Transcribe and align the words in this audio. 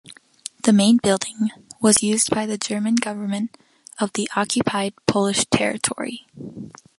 The 0.63 0.73
main 0.73 0.97
building 0.97 1.51
was 1.79 2.01
used 2.01 2.31
by 2.31 2.47
the 2.47 2.57
German 2.57 2.95
government 2.95 3.55
of 3.99 4.11
the 4.13 4.27
occupied 4.35 4.95
Polish 5.05 5.45
territory. 5.51 6.25